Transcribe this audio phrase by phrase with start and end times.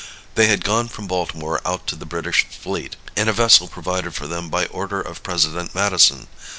[0.33, 4.25] They had gone from Baltimore out to the British fleet in a vessel provided for
[4.25, 6.27] them by order of President Madison.